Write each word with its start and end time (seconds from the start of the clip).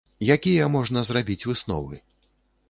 Якія 0.35 0.69
можна 0.75 1.03
зрабіць 1.09 1.47
высновы? 1.51 2.01